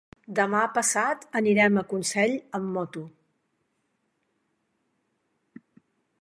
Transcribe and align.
Demà 0.37 0.59
passat 0.77 1.27
anirem 1.39 1.77
a 1.81 1.83
Consell 1.91 2.33
amb 2.61 2.73
moto. 2.79 3.05